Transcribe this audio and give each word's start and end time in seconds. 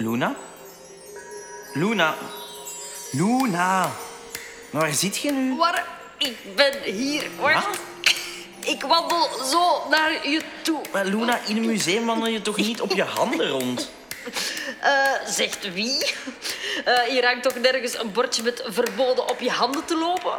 Luna? 0.00 0.34
Luna? 1.74 2.14
Luna? 3.12 3.90
Waar 4.70 4.92
zit 4.92 5.18
je 5.18 5.32
nu? 5.32 5.56
Waar? 5.56 5.86
Ik 6.18 6.36
ben 6.56 6.82
hier. 6.82 7.26
Wat? 7.40 7.78
Ik 8.60 8.82
wandel 8.82 9.28
zo 9.44 9.88
naar 9.90 10.28
je 10.28 10.40
toe. 10.62 10.80
Maar 10.92 11.04
Luna, 11.04 11.38
in 11.46 11.56
een 11.56 11.66
museum 11.66 12.06
wandel 12.06 12.28
je 12.28 12.42
toch 12.42 12.56
niet 12.56 12.80
op 12.80 12.92
je 12.92 13.02
handen 13.02 13.48
rond? 13.48 13.90
Eh, 14.80 14.92
zegt 15.26 15.72
wie? 15.72 16.14
Eh, 16.84 16.98
hier 16.98 17.24
hangt 17.24 17.42
toch 17.42 17.54
nergens 17.54 17.98
een 17.98 18.12
bordje 18.12 18.42
met 18.42 18.62
verboden 18.66 19.28
op 19.28 19.40
je 19.40 19.50
handen 19.50 19.84
te 19.84 19.96
lopen? 19.96 20.32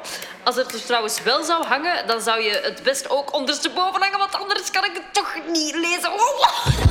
Als 0.43 0.55
het 0.55 0.73
er 0.73 0.85
trouwens 0.85 1.21
wel 1.21 1.43
zou 1.43 1.65
hangen, 1.65 2.07
dan 2.07 2.21
zou 2.21 2.41
je 2.41 2.59
het 2.63 2.83
best 2.83 3.09
ook 3.09 3.33
ondersteboven 3.33 4.01
hangen, 4.01 4.17
want 4.17 4.35
anders 4.35 4.71
kan 4.71 4.83
ik 4.83 4.93
het 4.93 5.13
toch 5.13 5.35
niet 5.47 5.75
lezen. 5.75 6.11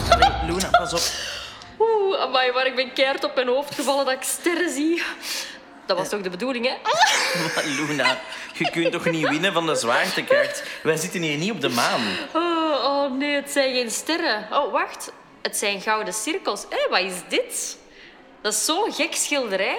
Allee, 0.08 0.30
Luna, 0.46 0.68
pas 0.70 0.92
op. 0.92 1.02
Amai, 2.20 2.52
maar 2.52 2.66
ik 2.66 2.74
ben 2.74 2.92
keihard 2.92 3.24
op 3.24 3.34
mijn 3.34 3.48
hoofd 3.48 3.74
gevallen 3.74 4.04
dat 4.04 4.14
ik 4.14 4.22
sterren 4.22 4.70
zie. 4.70 5.02
Dat 5.86 5.96
was 5.98 6.08
toch 6.08 6.20
de 6.20 6.30
bedoeling, 6.30 6.66
hè? 6.66 6.76
Maar 7.54 7.64
Luna, 7.64 8.18
je 8.52 8.70
kunt 8.70 8.92
toch 8.92 9.04
niet 9.04 9.28
winnen 9.28 9.52
van 9.52 9.66
de 9.66 9.74
zwaartekracht? 9.74 10.62
Wij 10.82 10.96
zitten 10.96 11.22
hier 11.22 11.36
niet 11.36 11.50
op 11.50 11.60
de 11.60 11.68
maan. 11.68 12.00
Oh, 12.34 12.84
oh 12.84 13.12
nee, 13.12 13.34
het 13.34 13.50
zijn 13.50 13.74
geen 13.74 13.90
sterren. 13.90 14.46
Oh, 14.52 14.72
wacht. 14.72 15.12
Het 15.42 15.56
zijn 15.56 15.80
gouden 15.80 16.14
cirkels. 16.14 16.66
Hé, 16.68 16.88
wat 16.90 17.00
is 17.00 17.20
dit? 17.28 17.78
Dat 18.40 18.52
is 18.52 18.64
zo'n 18.64 18.92
gek 18.92 19.14
schilderij. 19.14 19.78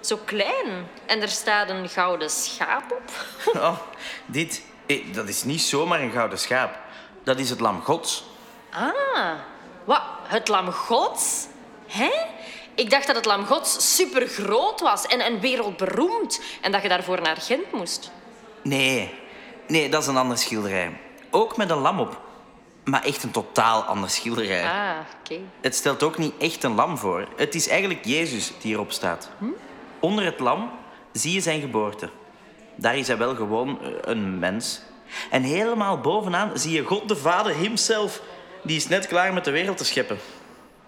Zo 0.00 0.18
klein. 0.24 0.88
En 1.06 1.22
er 1.22 1.28
staat 1.28 1.68
een 1.68 1.88
gouden 1.88 2.30
schaap 2.30 2.92
op. 2.92 3.10
Oh, 3.62 3.78
dit, 4.26 4.62
eh, 4.86 5.14
dat 5.14 5.28
is 5.28 5.44
niet 5.44 5.60
zomaar 5.62 6.00
een 6.00 6.12
gouden 6.12 6.38
schaap. 6.38 6.78
Dat 7.24 7.38
is 7.38 7.50
het 7.50 7.60
lam 7.60 7.82
gods. 7.82 8.24
Ah, 8.70 9.32
wat? 9.84 10.02
Het 10.22 10.48
lam 10.48 10.72
gods? 10.72 11.46
Hè? 11.86 12.10
Ik 12.74 12.90
dacht 12.90 13.06
dat 13.06 13.16
het 13.16 13.24
lam 13.24 13.44
gods 13.44 13.96
super 13.96 14.26
groot 14.26 14.80
was 14.80 15.06
en, 15.06 15.20
en 15.20 15.40
wereldberoemd. 15.40 16.40
En 16.60 16.72
dat 16.72 16.82
je 16.82 16.88
daarvoor 16.88 17.22
naar 17.22 17.36
Gent 17.36 17.72
moest. 17.72 18.10
Nee, 18.62 19.14
nee, 19.68 19.88
dat 19.88 20.02
is 20.02 20.08
een 20.08 20.16
ander 20.16 20.38
schilderij. 20.38 21.00
Ook 21.30 21.56
met 21.56 21.70
een 21.70 21.78
lam 21.78 22.00
op. 22.00 22.20
Maar 22.84 23.04
echt 23.04 23.22
een 23.22 23.30
totaal 23.30 23.82
ander 23.82 24.10
schilderij. 24.10 24.64
Ah, 24.64 24.96
oké. 25.20 25.40
Het 25.60 25.74
stelt 25.74 26.02
ook 26.02 26.18
niet 26.18 26.32
echt 26.38 26.62
een 26.62 26.74
lam 26.74 26.98
voor. 26.98 27.28
Het 27.36 27.54
is 27.54 27.68
eigenlijk 27.68 28.04
Jezus 28.04 28.46
die 28.46 28.56
hierop 28.60 28.92
staat. 28.92 29.30
Onder 30.00 30.24
het 30.24 30.40
lam 30.40 30.70
zie 31.12 31.32
je 31.32 31.40
zijn 31.40 31.60
geboorte. 31.60 32.08
Daar 32.76 32.96
is 32.96 33.06
hij 33.06 33.16
wel 33.16 33.34
gewoon 33.34 33.82
eh, 33.82 33.90
een 34.00 34.38
mens. 34.38 34.80
En 35.30 35.42
helemaal 35.42 36.00
bovenaan 36.00 36.50
zie 36.54 36.72
je 36.72 36.84
God 36.84 37.08
de 37.08 37.16
Vader 37.16 37.54
himself. 37.54 38.20
Die 38.62 38.76
is 38.76 38.88
net 38.88 39.06
klaar 39.06 39.32
met 39.32 39.44
de 39.44 39.50
wereld 39.50 39.76
te 39.76 39.84
scheppen. 39.84 40.18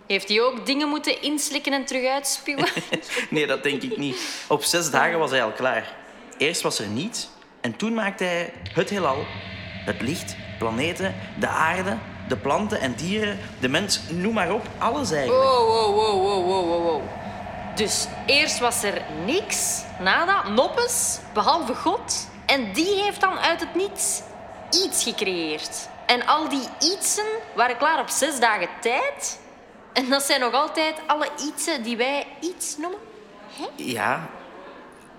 Heeft 0.06 0.28
hij 0.28 0.42
ook 0.42 0.66
dingen 0.66 0.88
moeten 0.88 1.22
inslikken 1.22 1.72
en 1.72 1.84
terug 1.84 2.08
uitspuwen? 2.08 2.68
Nee, 3.30 3.46
dat 3.46 3.62
denk 3.62 3.82
ik 3.82 3.96
niet. 3.96 4.44
Op 4.48 4.64
zes 4.64 4.90
dagen 4.90 5.18
was 5.18 5.30
hij 5.30 5.44
al 5.44 5.52
klaar. 5.52 5.94
Eerst 6.38 6.62
was 6.62 6.78
er 6.78 6.86
niets 6.86 7.28
en 7.60 7.76
toen 7.76 7.94
maakte 7.94 8.24
hij 8.24 8.52
het 8.74 8.90
heelal. 8.90 9.24
Het 9.84 10.00
licht, 10.00 10.36
planeten, 10.58 11.14
de 11.38 11.46
aarde, 11.48 11.98
de 12.28 12.36
planten 12.36 12.80
en 12.80 12.94
dieren, 12.94 13.38
de 13.60 13.68
mens, 13.68 14.00
noem 14.10 14.34
maar 14.34 14.52
op, 14.52 14.66
alles 14.78 15.10
eigenlijk. 15.10 15.44
Wow, 15.44 15.68
wow, 15.68 15.94
wow, 15.94 16.22
wow, 16.22 16.46
wow, 16.46 16.68
wow, 16.68 16.82
wow. 16.82 17.02
Dus 17.74 18.06
eerst 18.26 18.58
was 18.58 18.82
er 18.82 19.02
niks, 19.24 19.82
nada, 20.00 20.48
noppes, 20.48 21.18
behalve 21.32 21.74
God. 21.74 22.28
En 22.46 22.72
die 22.72 23.02
heeft 23.02 23.20
dan 23.20 23.38
uit 23.38 23.60
het 23.60 23.74
niets 23.74 24.22
iets 24.70 25.02
gecreëerd. 25.02 25.88
En 26.06 26.26
al 26.26 26.48
die 26.48 26.68
ietsen 26.80 27.24
waren 27.54 27.76
klaar 27.76 28.00
op 28.00 28.08
zes 28.08 28.40
dagen 28.40 28.68
tijd. 28.80 29.38
En 29.94 30.08
dat 30.08 30.22
zijn 30.22 30.40
nog 30.40 30.52
altijd 30.52 30.96
alle 31.06 31.28
ietsen 31.46 31.82
die 31.82 31.96
wij 31.96 32.26
iets 32.40 32.76
noemen. 32.76 32.98
Ja, 33.76 34.28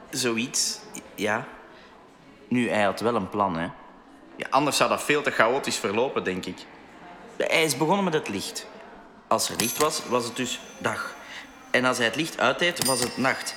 zoiets, 0.09 0.79
ja. 1.15 1.47
Nu, 2.47 2.69
hij 2.69 2.83
had 2.83 2.99
wel 2.99 3.15
een 3.15 3.29
plan, 3.29 3.57
hè. 3.57 3.67
Ja, 4.35 4.47
anders 4.49 4.77
zou 4.77 4.89
dat 4.89 5.03
veel 5.03 5.21
te 5.21 5.31
chaotisch 5.31 5.77
verlopen, 5.77 6.23
denk 6.23 6.45
ik. 6.45 6.57
Hij 7.37 7.63
is 7.63 7.77
begonnen 7.77 8.03
met 8.03 8.13
het 8.13 8.29
licht. 8.29 8.67
Als 9.27 9.49
er 9.49 9.55
licht 9.57 9.77
was, 9.77 10.01
was 10.07 10.25
het 10.25 10.35
dus 10.35 10.59
dag. 10.77 11.15
En 11.71 11.85
als 11.85 11.97
hij 11.97 12.05
het 12.05 12.15
licht 12.15 12.39
uitdeed, 12.39 12.85
was 12.85 12.99
het 12.99 13.17
nacht. 13.17 13.55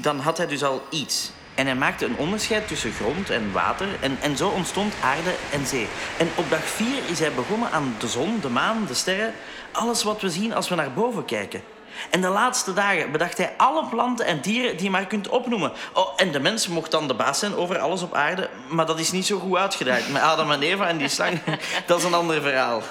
Dan 0.00 0.18
had 0.18 0.36
hij 0.36 0.46
dus 0.46 0.64
al 0.64 0.82
iets. 0.90 1.30
En 1.54 1.66
hij 1.66 1.74
maakte 1.74 2.04
een 2.04 2.16
onderscheid 2.16 2.68
tussen 2.68 2.92
grond 2.92 3.30
en 3.30 3.52
water. 3.52 3.88
En, 4.00 4.18
en 4.20 4.36
zo 4.36 4.48
ontstond 4.48 4.94
aarde 5.02 5.34
en 5.52 5.66
zee. 5.66 5.88
En 6.18 6.28
op 6.34 6.50
dag 6.50 6.64
vier 6.64 6.98
is 7.06 7.18
hij 7.18 7.32
begonnen 7.32 7.70
aan 7.70 7.94
de 7.98 8.08
zon, 8.08 8.40
de 8.40 8.48
maan, 8.48 8.84
de 8.86 8.94
sterren. 8.94 9.34
Alles 9.72 10.02
wat 10.02 10.20
we 10.20 10.30
zien 10.30 10.54
als 10.54 10.68
we 10.68 10.74
naar 10.74 10.92
boven 10.92 11.24
kijken. 11.24 11.62
En 12.10 12.20
de 12.20 12.28
laatste 12.28 12.72
dagen 12.72 13.12
bedacht 13.12 13.38
hij 13.38 13.54
alle 13.56 13.86
planten 13.86 14.26
en 14.26 14.40
dieren 14.40 14.76
die 14.76 14.84
je 14.84 14.90
maar 14.90 15.06
kunt 15.06 15.28
opnoemen. 15.28 15.72
Oh, 15.92 16.12
en 16.16 16.32
de 16.32 16.40
mens 16.40 16.68
mocht 16.68 16.90
dan 16.90 17.08
de 17.08 17.14
baas 17.14 17.38
zijn 17.38 17.54
over 17.54 17.78
alles 17.78 18.02
op 18.02 18.14
aarde. 18.14 18.50
Maar 18.68 18.86
dat 18.86 18.98
is 18.98 19.12
niet 19.12 19.26
zo 19.26 19.38
goed 19.38 19.56
uitgedraaid. 19.56 20.12
Met 20.12 20.22
Adam 20.22 20.50
en 20.50 20.62
Eva 20.62 20.88
en 20.88 20.96
die 20.96 21.08
slang, 21.08 21.40
dat 21.86 21.98
is 21.98 22.04
een 22.04 22.14
ander 22.14 22.42
verhaal. 22.42 22.82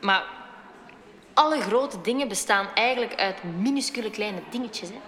Maar 0.00 0.22
alle 1.34 1.60
grote 1.60 2.00
dingen 2.00 2.28
bestaan 2.28 2.66
eigenlijk 2.74 3.14
uit 3.14 3.36
minuscule 3.58 4.10
kleine 4.10 4.40
dingetjes. 4.50 4.88
Hè? 4.88 4.98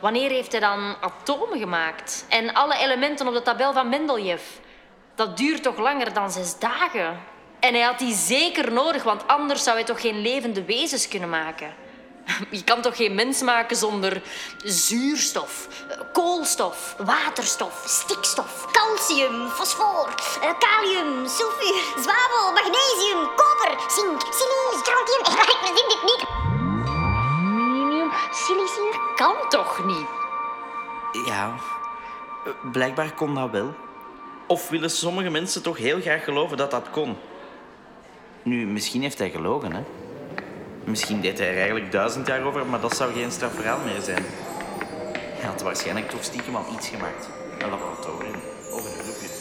Wanneer 0.00 0.30
heeft 0.30 0.52
hij 0.52 0.60
dan 0.60 0.96
atomen 1.00 1.58
gemaakt? 1.58 2.24
En 2.28 2.54
alle 2.54 2.76
elementen 2.76 3.26
op 3.28 3.34
de 3.34 3.42
tabel 3.42 3.72
van 3.72 3.88
Mendeleev? 3.88 4.42
Dat 5.14 5.36
duurt 5.36 5.62
toch 5.62 5.78
langer 5.78 6.12
dan 6.12 6.30
zes 6.30 6.58
dagen? 6.58 7.20
En 7.60 7.74
hij 7.74 7.82
had 7.82 7.98
die 7.98 8.14
zeker 8.14 8.72
nodig, 8.72 9.02
want 9.02 9.26
anders 9.26 9.62
zou 9.62 9.76
hij 9.76 9.84
toch 9.84 10.00
geen 10.00 10.20
levende 10.20 10.64
wezens 10.64 11.08
kunnen 11.08 11.28
maken? 11.28 11.74
Je 12.50 12.64
kan 12.64 12.80
toch 12.80 12.96
geen 12.96 13.14
mens 13.14 13.42
maken 13.42 13.76
zonder 13.76 14.22
zuurstof, 14.64 15.68
koolstof, 16.12 16.94
waterstof, 16.98 17.82
stikstof, 17.86 18.66
Calcium, 18.72 19.48
fosfor, 19.48 20.14
eh, 20.42 20.50
kalium, 20.58 21.28
sulfuur, 21.28 21.82
zwavel, 22.02 22.52
magnesium, 22.52 23.26
koper, 23.36 23.90
zink, 23.90 24.20
silice, 24.20 24.78
strontium. 24.82 25.20
Ik 25.54 25.58
verzin 25.60 25.88
dit 25.88 26.02
niet. 26.02 26.59
Silicium. 28.30 28.90
kan 29.16 29.34
toch 29.48 29.84
niet? 29.86 30.06
Ja, 31.26 31.54
blijkbaar 32.72 33.12
kon 33.14 33.34
dat 33.34 33.50
wel. 33.50 33.74
Of 34.46 34.68
willen 34.68 34.90
sommige 34.90 35.30
mensen 35.30 35.62
toch 35.62 35.76
heel 35.76 36.00
graag 36.00 36.24
geloven 36.24 36.56
dat 36.56 36.70
dat 36.70 36.90
kon? 36.90 37.16
Nu, 38.42 38.66
misschien 38.66 39.02
heeft 39.02 39.18
hij 39.18 39.30
gelogen, 39.30 39.72
hè? 39.72 39.82
Misschien 40.84 41.20
deed 41.20 41.38
hij 41.38 41.48
er 41.48 41.56
eigenlijk 41.56 41.92
duizend 41.92 42.26
jaar 42.26 42.42
over, 42.42 42.66
maar 42.66 42.80
dat 42.80 42.96
zou 42.96 43.12
geen 43.12 43.30
strafverhaal 43.30 43.78
meer 43.84 44.00
zijn. 44.00 44.24
Hij 45.14 45.48
had 45.48 45.62
waarschijnlijk 45.62 46.10
toch 46.10 46.24
stiekem 46.24 46.56
al 46.56 46.64
iets 46.72 46.88
gemaakt. 46.88 47.28
Een 47.58 47.70
laboratorium 47.70 48.40
of 48.70 48.84
een 48.84 49.04
hulpje. 49.04 49.39